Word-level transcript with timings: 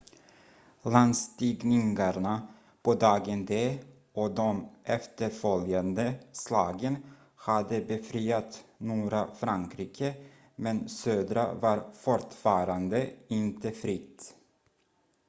landstigningarna 0.93 2.47
på 2.83 2.93
dagen 2.93 3.45
d 3.45 3.79
och 4.13 4.31
de 4.35 4.69
efterföljande 4.83 6.13
slagen 6.31 6.95
hade 7.35 7.81
befriat 7.81 8.63
norra 8.77 9.35
frankrike 9.35 10.13
men 10.55 10.89
södra 10.89 11.53
var 11.53 11.91
fortfarande 11.93 13.09
inte 13.27 13.71
fritt 13.71 14.35